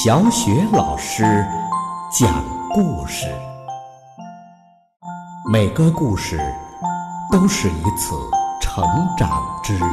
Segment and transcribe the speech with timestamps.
[0.00, 1.22] 小雪老师
[2.12, 3.26] 讲故事，
[5.50, 6.38] 每个故事
[7.32, 8.14] 都是一次
[8.60, 8.84] 成
[9.16, 9.84] 长之旅。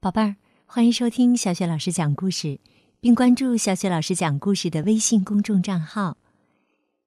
[0.00, 0.36] 宝贝儿，
[0.66, 2.60] 欢迎收听小雪老师讲故事，
[3.00, 6.16] 并关注小雪老师讲故事的微信公众账号。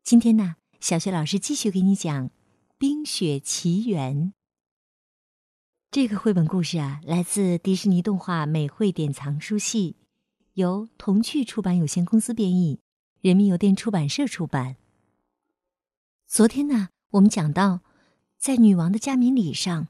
[0.04, 2.28] 今天呢，小雪老师继续给你讲
[2.78, 4.16] 《冰雪奇缘》。
[5.92, 9.98] 这个绘本故事啊，来自迪士尼动画美绘典藏书系，
[10.54, 12.80] 由童趣出版有限公司编译，
[13.20, 14.78] 人民邮电出版社出版。
[16.26, 17.82] 昨天呢，我们讲到，
[18.38, 19.90] 在女王的加冕礼上，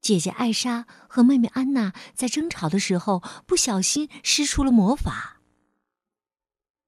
[0.00, 5.40] 姐姐艾莎和妹妹安娜在争吵的时候，不小心施出了魔法，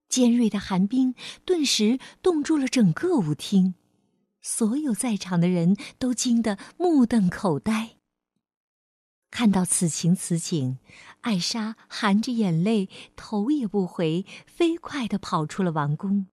[0.08, 3.74] 尖锐的寒冰顿时冻住了整个舞厅，
[4.40, 7.95] 所有在场的人都惊得目瞪口呆。
[9.30, 10.78] 看到此情此景，
[11.22, 16.28] 艾莎含着眼泪，头也不回，飞快地跑出了王宫。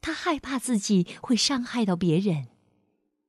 [0.00, 2.48] 她害怕自己会伤害到别人，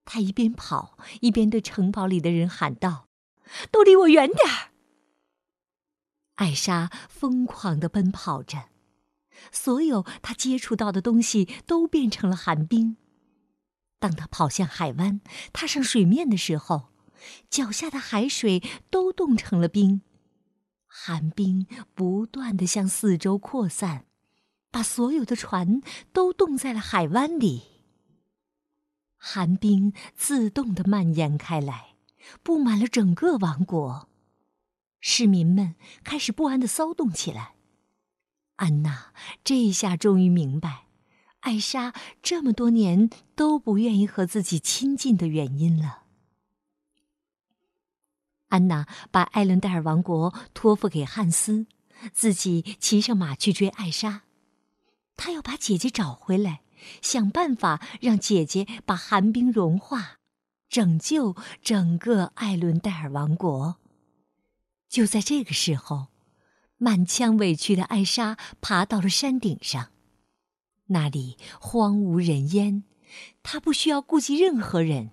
[0.06, 3.08] 她一边跑一边对城堡里的人喊道
[3.72, 4.72] ：“都离我远点儿！”
[6.36, 8.70] 艾莎疯狂地奔跑着，
[9.52, 12.98] 所有她接触到的东西都变成了寒冰。
[14.00, 16.91] 当她跑向海湾，踏上水面的时候，
[17.50, 20.02] 脚下的海水都冻成了冰，
[20.88, 24.06] 寒冰不断的向四周扩散，
[24.70, 27.64] 把所有的船都冻在了海湾里。
[29.18, 31.96] 寒冰自动的蔓延开来，
[32.42, 34.10] 布满了整个王国，
[35.00, 37.54] 市民们开始不安的骚动起来。
[38.56, 39.14] 安娜
[39.44, 40.86] 这下终于明白，
[41.42, 46.01] 艾莎这么多年都不愿意和自己亲近的原因了。
[48.52, 51.66] 安娜把艾伦戴尔王国托付给汉斯，
[52.14, 54.24] 自己骑上马去追艾莎。
[55.16, 56.62] 她要把姐姐找回来，
[57.02, 60.18] 想办法让姐姐把寒冰融化，
[60.70, 63.78] 拯救整个艾伦戴尔王国。
[64.90, 66.08] 就在这个时候，
[66.78, 69.92] 满腔委屈的艾莎爬到了山顶上，
[70.88, 72.84] 那里荒无人烟，
[73.44, 75.12] 她不需要顾及任何人。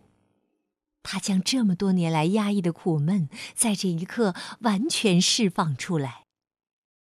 [1.10, 6.24] 他将这么多年来压抑的苦闷，在这一刻完全释放出来。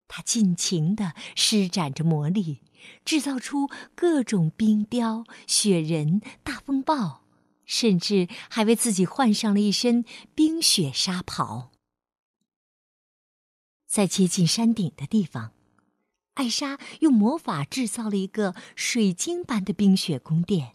[0.09, 2.63] 他尽情地施展着魔力，
[3.05, 7.23] 制造出各种冰雕、雪人、大风暴，
[7.65, 11.71] 甚至还为自己换上了一身冰雪纱袍。
[13.87, 15.53] 在接近山顶的地方，
[16.35, 20.75] 艾莎用魔法制造了一个水晶般的冰雪宫殿。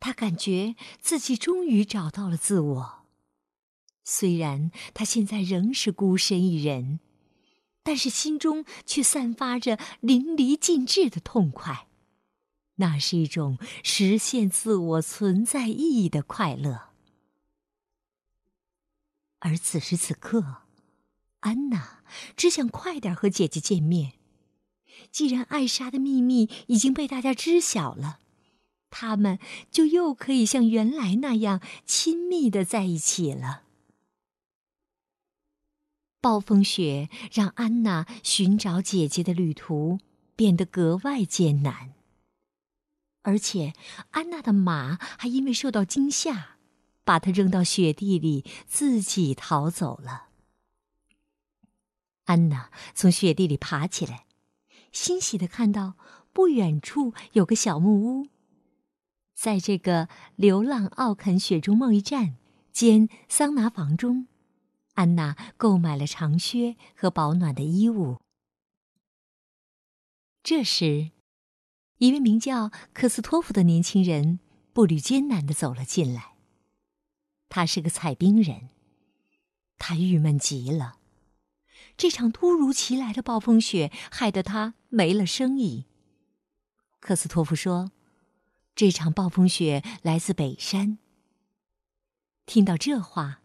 [0.00, 3.04] 他感觉自己终于找到了自我，
[4.04, 7.00] 虽然他现在仍是孤身一人，
[7.82, 11.88] 但是心中却散发着淋漓尽致的痛快。
[12.76, 16.90] 那是一种实现自我存在意义的快乐。
[19.40, 20.62] 而此时此刻，
[21.40, 22.04] 安娜
[22.36, 24.12] 只想快点和姐姐见面。
[25.10, 28.20] 既然艾莎的秘密已经被大家知晓了。
[28.90, 29.38] 他们
[29.70, 33.62] 就又可以像原来那样亲密的在一起了。
[36.20, 40.00] 暴风雪让安娜寻找姐姐的旅途
[40.34, 41.94] 变得格外艰难，
[43.22, 43.72] 而且
[44.10, 46.56] 安娜的马还因为受到惊吓，
[47.04, 50.28] 把她扔到雪地里，自己逃走了。
[52.24, 54.26] 安娜从雪地里爬起来，
[54.92, 55.94] 欣喜的看到
[56.32, 58.28] 不远处有个小木屋。
[59.38, 62.34] 在这个流浪奥肯雪中贸易站
[62.72, 64.26] 兼桑拿房中，
[64.94, 68.18] 安娜购买了长靴和保暖的衣物。
[70.42, 71.12] 这时，
[71.98, 74.40] 一位名叫克斯托夫的年轻人
[74.72, 76.32] 步履艰难的走了进来。
[77.48, 78.70] 他是个采冰人，
[79.78, 80.96] 他郁闷极了。
[81.96, 85.86] 这场突如其来的暴风雪害得他没了生意。
[86.98, 87.92] 克斯托夫说。
[88.78, 90.98] 这场暴风雪来自北山。
[92.46, 93.42] 听到这话，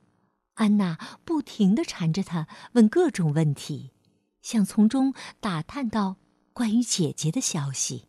[0.53, 0.95] 安娜
[1.25, 3.93] 不停的缠着他问各种问题，
[4.43, 6.17] 想从中打探到
[6.53, 8.05] 关于姐姐的消息。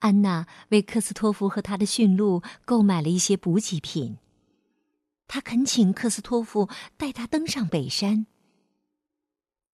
[0.00, 4.18] 安娜为克斯托夫和他的驯鹿购买了一些补给品。
[5.26, 6.68] 她恳请克斯托夫
[6.98, 8.26] 带她登上北山。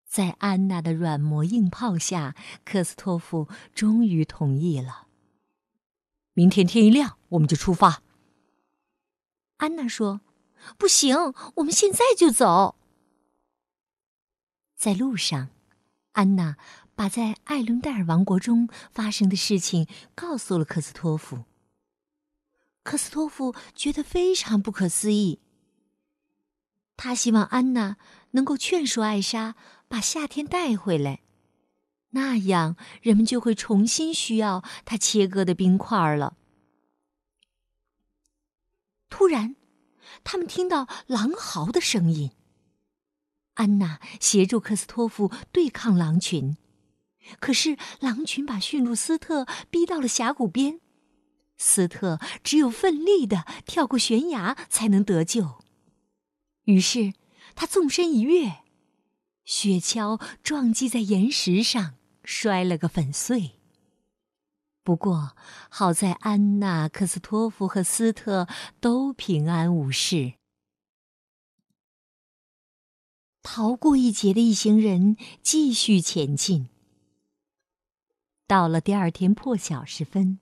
[0.06, 5.08] 在安娜的软磨硬泡下，克斯托夫终于同意了。
[6.34, 8.02] 明天天一亮，我们就出发。
[9.58, 10.20] 安娜说
[10.76, 11.16] ：“不行，
[11.56, 12.76] 我们现在就走。”
[14.76, 15.48] 在路上，
[16.12, 16.56] 安娜
[16.94, 21.44] 把在艾伦戴尔王国中发生的事情告诉了克斯托夫。
[22.82, 25.40] 克斯托夫觉得非常不可思议。
[26.96, 27.96] 他希望安娜
[28.32, 29.54] 能够劝说艾莎
[29.88, 31.22] 把夏天带回来，
[32.14, 36.36] 那样人们就会重新需要他切割的冰块了。
[39.08, 39.54] 突然，
[40.24, 42.32] 他们听到狼嚎的声音。
[43.54, 46.56] 安娜协助克斯托夫对抗狼群，
[47.38, 50.80] 可是狼群把驯鹿斯特逼到了峡谷边，
[51.56, 55.62] 斯特只有奋力的跳过悬崖才能得救。
[56.64, 57.12] 于是
[57.54, 58.64] 他纵身一跃，
[59.44, 63.52] 雪橇撞击在岩石上，摔了个粉碎。
[64.82, 65.36] 不过
[65.70, 68.46] 好在安娜、克斯托夫和斯特
[68.80, 70.34] 都平安无事。
[73.42, 76.68] 逃过一劫的一行人继续前进。
[78.46, 80.38] 到了第二天破晓时分，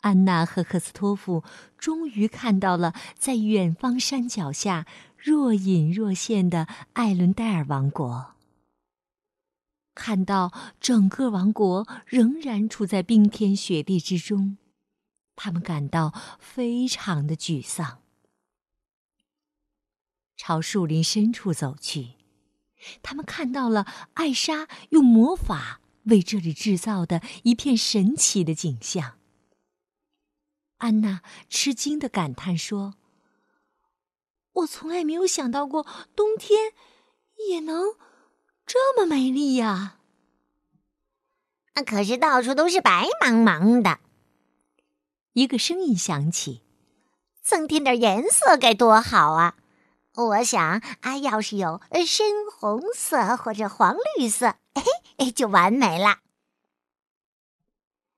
[0.00, 1.42] 安娜和克斯托夫
[1.78, 8.35] 终于看到了在远方山脚下若隐若现的艾伦戴尔王国。
[9.96, 14.58] 看到整个王国仍然处在冰天雪地之中，
[15.34, 18.02] 他们感到非常的沮丧。
[20.36, 22.10] 朝树林深处走去，
[23.02, 29.18] 他们看到了艾莎用魔法为这里制造的一片神奇的景象。
[30.76, 32.96] 安娜吃惊的感叹说
[34.52, 36.74] ：“我从来没有想到过冬天
[37.48, 37.96] 也能
[38.66, 39.98] 这么美丽呀！”
[41.86, 44.00] 可是到处都是白茫茫的。
[45.34, 46.62] 一个声音响起
[47.42, 49.56] ：“增添点颜色该多好啊！”
[50.16, 54.54] 我想啊，要是有深红色或者黄绿色，
[55.18, 56.20] 哎，就完美了。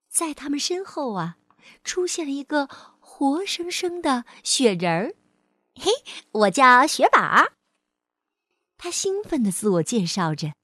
[0.09, 1.39] 在他们身后啊，
[1.83, 2.69] 出现了一个
[3.01, 5.15] 活生生的雪人儿。
[5.75, 5.91] 嘿，
[6.31, 7.49] 我叫雪宝。
[8.79, 10.55] 他兴奋的自我介绍着。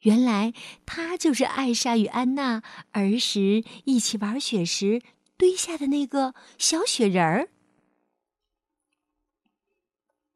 [0.00, 0.54] 原来
[0.86, 2.62] 他就是艾莎与安娜
[2.92, 5.02] 儿时一起玩雪时
[5.36, 7.48] 堆下的那个小雪人儿。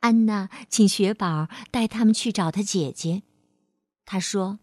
[0.00, 3.22] 安娜请雪宝带他们去找她姐姐。
[4.06, 4.58] 她说：“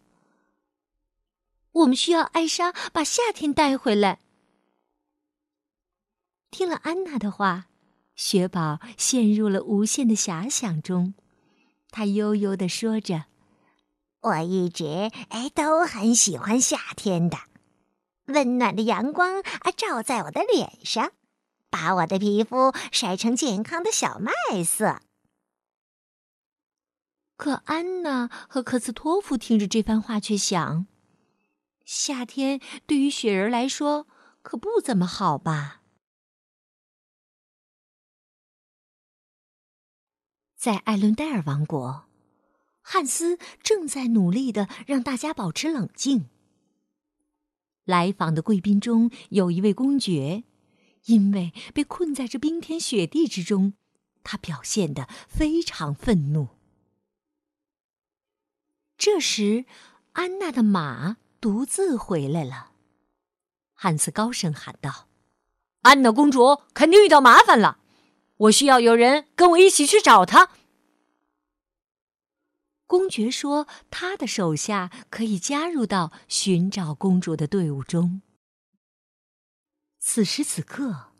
[1.71, 4.19] 我们需要艾莎把夏天带回来。”
[6.49, 7.67] 听了安娜的话，
[8.15, 11.13] 雪宝陷入了无限的遐想中。
[11.97, 13.25] 他悠悠的说着
[14.21, 17.39] ：“我一直哎都很喜欢夏天的，
[18.25, 21.11] 温暖的阳光啊照在我的脸上，
[21.71, 24.31] 把我的皮肤晒成健康的小麦
[24.63, 25.01] 色。”
[27.35, 30.85] 可安娜和科斯托夫听着这番话，却想：
[31.83, 34.05] 夏天对于雪人来说
[34.43, 35.81] 可不怎么好吧？
[40.67, 42.09] 在艾伦戴尔王国，
[42.81, 46.27] 汉斯正在努力的让大家保持冷静。
[47.85, 50.43] 来访的贵宾中有一位公爵，
[51.05, 53.75] 因为被困在这冰天雪地之中，
[54.25, 56.49] 他表现的非常愤怒。
[58.97, 59.63] 这时，
[60.11, 62.71] 安娜的马独自回来了。
[63.73, 65.07] 汉斯高声喊道
[65.83, 67.79] ：“安娜公主肯定遇到麻烦了，
[68.35, 70.49] 我需要有人跟我一起去找她。”
[72.87, 78.23] 公爵说：“他的手下可以加入到寻找公主的队伍中。”
[79.99, 81.11] 此时此刻，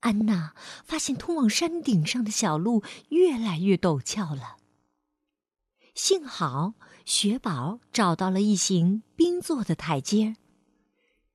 [0.00, 4.58] 安娜发现通往山顶上的小路越来越陡峭了。
[5.94, 6.74] 幸好。
[7.08, 10.36] 雪宝找到了一行冰做的台阶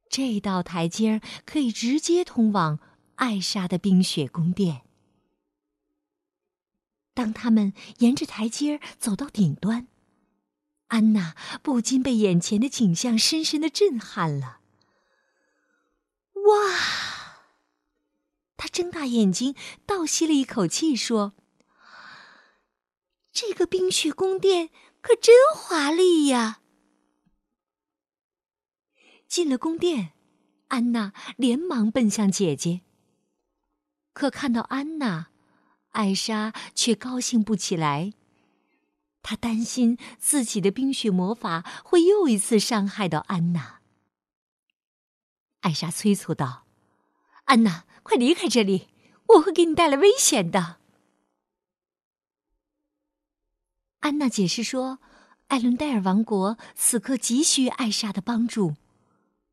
[0.08, 2.78] 这道台阶可以直接通往
[3.16, 4.84] 艾莎的冰雪宫殿。
[7.14, 9.88] 当他们沿着台阶走到顶端，
[10.88, 14.60] 安娜不禁被眼前的景象深深的震撼了。
[16.34, 17.40] 哇！
[18.58, 19.56] 她睁大眼睛，
[19.86, 21.34] 倒吸了一口气，说
[23.32, 24.70] ：“这个冰雪宫殿……”
[25.04, 26.62] 可真华丽呀！
[29.28, 30.14] 进了宫殿，
[30.70, 32.84] 安娜连忙奔向姐姐。
[34.14, 35.33] 可看到安娜，
[35.94, 38.14] 艾莎却高兴不起来。
[39.24, 43.80] 她担心自己的冰雪魔法会又一次伤害到安娜。
[45.62, 46.66] 艾莎催促道
[47.46, 48.90] ：“安娜，快离开这里，
[49.30, 50.78] 我会给你带来危险的。”
[54.04, 55.00] 安娜解释说，
[55.48, 58.76] 艾伦戴尔王国此刻急需艾莎的帮助，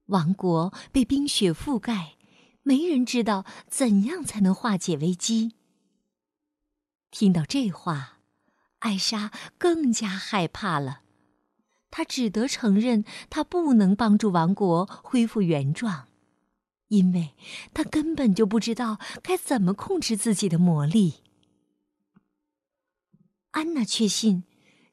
[0.07, 2.17] 王国被冰雪覆盖，
[2.65, 5.55] 没人知道怎样才能化解危机。
[7.11, 8.19] 听到这话，
[8.81, 11.03] 艾莎更加害怕了。
[11.91, 16.07] 她只得承认，她不能帮助王国恢复原状，
[16.89, 17.35] 因为
[17.75, 21.23] 她根本就不知道该怎么控制自己的魔力。
[23.51, 24.45] 安娜确信，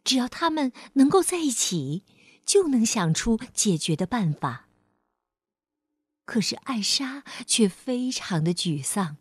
[0.04, 2.04] 只要他们能够在一起，
[2.44, 4.68] 就能想出解决的办法。
[6.26, 9.18] 可是艾莎却非常的沮丧。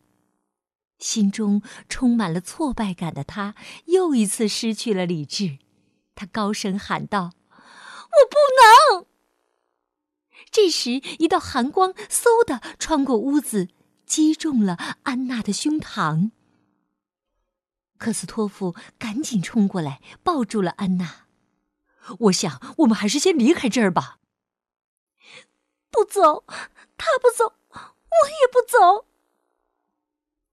[0.99, 3.55] 心中充满了挫败感的他，
[3.87, 5.59] 又一次失去了理智。
[6.15, 9.07] 他高声喊道：“我不能！”
[10.51, 13.69] 这时，一道寒光嗖的穿过屋子，
[14.07, 16.31] 击中了安娜的胸膛。
[17.99, 21.27] 克斯托夫赶紧冲过来，抱住了安娜。
[22.21, 24.19] “我想，我们还是先离开这儿吧。
[25.91, 26.45] ”“不走，
[26.97, 29.07] 他不走，我也不走。”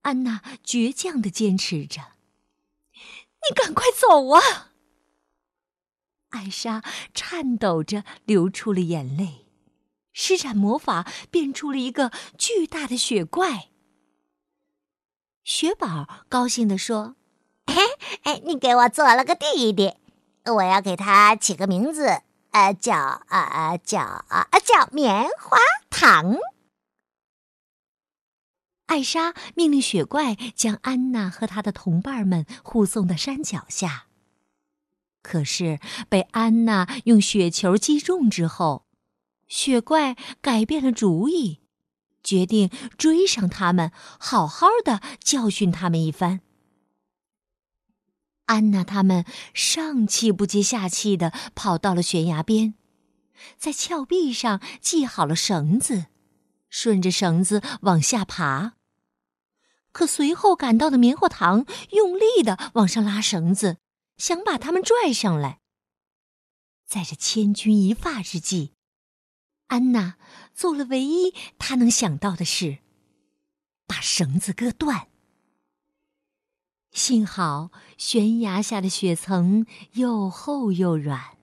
[0.04, 2.00] 安娜倔强的坚持着
[3.44, 4.70] ：“你赶快走啊！”
[6.30, 6.82] 艾莎
[7.14, 9.46] 颤抖着流出了眼泪，
[10.12, 13.68] 施展魔法变出了一个巨大的雪怪。
[15.42, 17.16] 雪宝高兴地说
[17.66, 17.74] ：“哎
[18.24, 19.94] 哎，你给我做了个弟弟，
[20.44, 25.58] 我要给他起个名字，呃，叫啊叫啊叫棉花
[25.88, 26.36] 糖。”
[28.86, 34.06] 艾莎命令雪怪将安娜和她的同伴们护送到山脚下。
[35.22, 38.84] 可是被安娜用雪球击中之后，
[39.48, 41.60] 雪怪改变了主意，
[42.22, 46.40] 决定追上他们，好好的教训他们一番。
[48.46, 49.24] 安娜他们
[49.54, 52.74] 上气不接下气的跑到了悬崖边，
[53.56, 56.08] 在峭壁上系好了绳子。
[56.74, 58.72] 顺着绳子往下爬，
[59.92, 63.78] 可随后赶到的棉花糖用力的往上拉绳子，
[64.16, 65.60] 想把他们拽上来。
[66.84, 68.72] 在这千钧一发之际，
[69.68, 70.16] 安娜
[70.52, 72.78] 做了唯一她能想到的事：
[73.86, 75.06] 把绳子割断。
[76.90, 81.38] 幸好悬崖下的雪层又厚又软，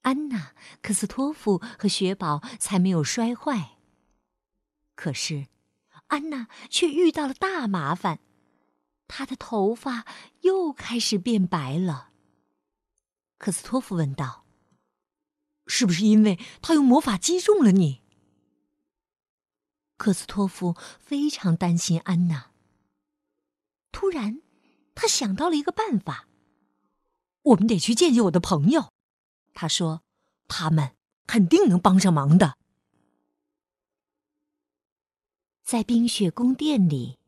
[0.00, 3.75] 安娜、克斯托夫和雪宝才没有摔坏。
[4.96, 5.46] 可是，
[6.08, 8.18] 安娜却遇到了大麻烦，
[9.06, 10.04] 她的头发
[10.40, 12.10] 又开始变白了。
[13.38, 14.46] 克斯托夫问道
[15.68, 18.02] ：“是不是因为他用魔法击中了你？”
[19.98, 22.50] 克斯托夫非常担心安娜。
[23.92, 24.40] 突然，
[24.94, 26.26] 他想到了一个办法
[27.52, 28.90] ：“我们得去见见我的朋友。”
[29.52, 30.02] 他说
[30.48, 32.56] ：“他们肯定能帮上忙的。”
[35.66, 37.18] 在冰雪宫殿里，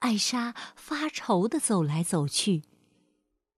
[0.00, 2.64] 艾莎发愁的走来走去，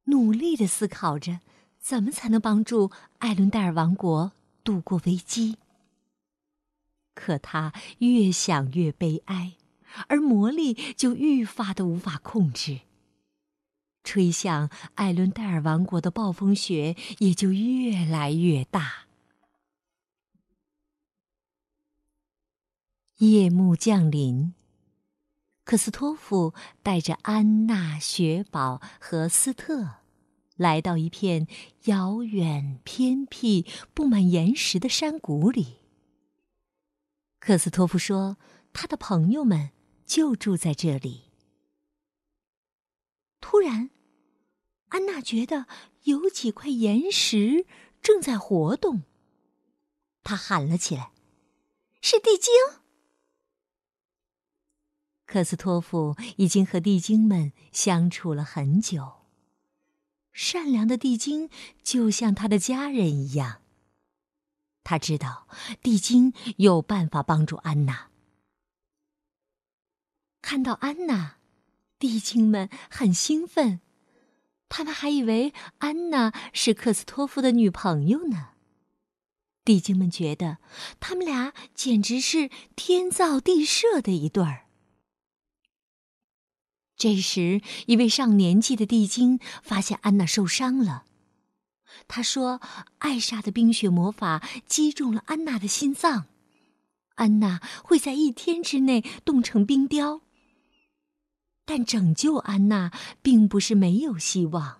[0.04, 1.40] 努力的思考着
[1.80, 2.90] 怎么才能帮助
[3.21, 5.57] 艾伦戴尔王国度过危机。
[7.14, 9.54] 可她越想越悲哀，
[10.09, 12.80] 而魔力就愈发的无法控制。
[14.04, 19.07] 吹向艾伦戴尔王国的暴风雪也就越来越大。
[23.18, 24.54] 夜幕降临，
[25.64, 29.96] 克斯托夫带着安娜、雪宝和斯特，
[30.54, 31.48] 来到一片
[31.87, 35.78] 遥远、偏僻、布满岩石的山谷里。
[37.40, 38.37] 克斯托夫说
[38.72, 39.70] ：“他的朋友们
[40.06, 41.32] 就住在这里。”
[43.42, 43.90] 突然，
[44.90, 45.66] 安娜觉得
[46.04, 47.66] 有几块岩石
[48.00, 49.02] 正在活动，
[50.22, 51.10] 她喊了起来
[52.00, 52.54] ：“是地精！”
[55.28, 59.26] 克斯托夫已经和地精们相处了很久。
[60.32, 61.50] 善良的地精
[61.82, 63.61] 就像他的家人一样。
[64.82, 65.47] 他知道
[65.82, 68.08] 地精有办法帮助安娜。
[70.40, 71.37] 看到安娜，
[71.99, 73.80] 地精们很兴奋，
[74.70, 78.52] 他们还以为安娜是克斯托夫的女朋友呢。
[79.62, 80.56] 地精们觉得
[80.99, 84.67] 他们俩简直是天造地设的一对儿。
[86.98, 91.04] 这时，一位上年纪的地精发现安娜受伤了。
[92.08, 92.60] 他说
[92.98, 96.26] ：“艾莎的冰雪魔法击中了安娜的心脏，
[97.14, 100.22] 安娜会在一天之内冻成冰雕。
[101.64, 102.90] 但拯救安娜
[103.22, 104.78] 并不是没有希望。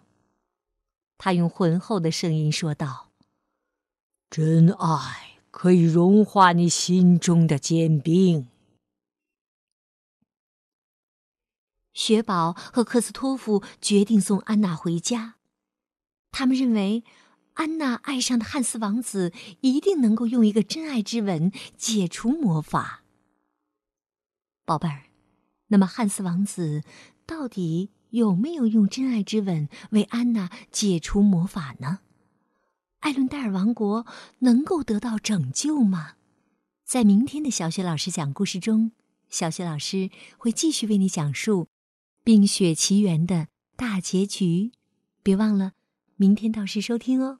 [1.18, 3.10] 他用浑厚的声音说道
[4.28, 8.48] ：“真爱可以融化你心中的坚冰。”
[11.92, 15.35] 雪宝和克斯托夫决定送安娜回家，
[16.30, 17.04] 他们认为。
[17.54, 23.02] 安娜爱上的汉斯王子一定能够用一个真爱之吻解除魔法。
[24.64, 25.07] 宝贝儿，
[25.66, 26.85] 那么汉斯王子
[27.26, 31.99] 到底有没有用真爱之吻为安娜解除魔法呢？
[33.00, 34.07] 艾伦戴尔王国
[34.38, 36.12] 能够得到拯救吗？
[36.85, 38.92] 在明天的小雪老师讲故事中，
[39.28, 41.64] 小雪老师会继续为你讲述
[42.28, 44.73] 《冰雪奇缘》的大结局。
[45.23, 45.73] 别忘了
[46.16, 47.38] 明天到时收听哦。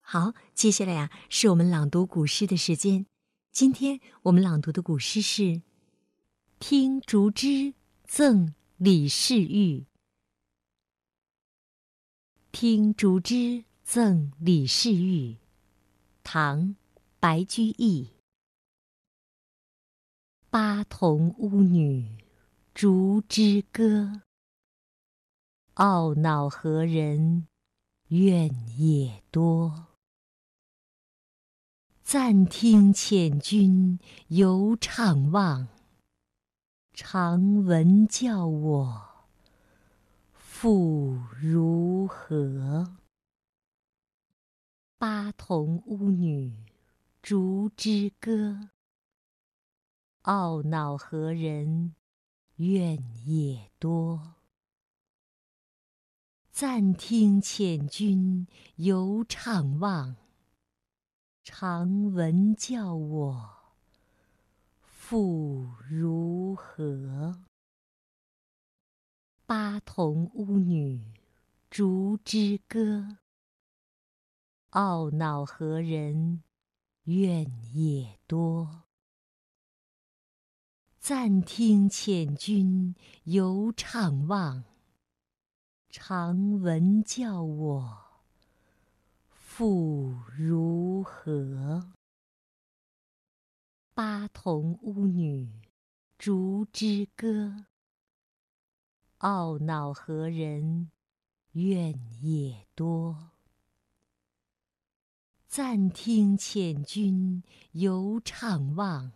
[0.00, 3.04] 好，接下来呀，是我们朗读古诗的时间。
[3.52, 5.42] 今天我们朗读的古诗是
[6.58, 7.74] 《听竹枝
[8.06, 9.80] 赠李世玉》。
[12.50, 15.32] 《听竹枝赠李世玉》，
[16.22, 16.60] 唐·
[17.20, 18.08] 白居易。
[20.48, 22.16] 巴童巫女
[22.80, 24.22] 竹之歌，
[25.74, 27.48] 懊恼何人
[28.06, 29.88] 怨也多。
[32.04, 35.66] 暂听遣君游怅望，
[36.94, 39.26] 长闻教我
[40.32, 42.96] 复如何？
[44.98, 46.54] 巴童巫女
[47.20, 48.70] 竹之歌，
[50.22, 51.96] 懊恼何人
[52.58, 54.34] 怨也多。
[56.50, 60.16] 暂听遣君游怅望。
[61.44, 63.50] 常闻教我
[64.80, 67.44] 复如何？
[69.46, 71.14] 巴童巫女
[71.70, 73.18] 竹枝歌，
[74.72, 76.42] 懊恼何人
[77.04, 78.87] 怨也多。
[81.08, 82.94] 暂听遣君
[83.24, 84.62] 游怅望，
[85.88, 87.98] 常闻教我。
[89.30, 91.92] 复如何？
[93.94, 95.50] 巴童巫女
[96.18, 97.64] 竹枝歌，
[99.20, 100.90] 懊恼何人
[101.52, 103.30] 怨也多。
[105.46, 107.42] 暂听遣君
[107.72, 109.12] 游怅望，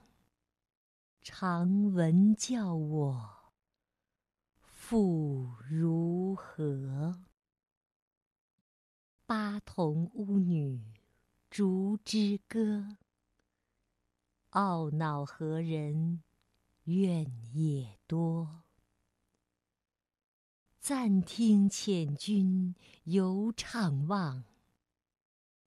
[1.25, 3.53] 长闻教我
[4.61, 7.23] 复如何？
[9.25, 10.83] 巴童巫女
[11.49, 12.97] 竹枝歌，
[14.51, 16.25] 懊恼何人
[16.87, 18.65] 怨也多。
[20.81, 24.43] 暂听遣君游怅望，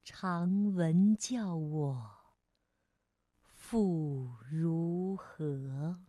[0.03, 2.24] 长闻教我
[3.67, 5.99] 复如何？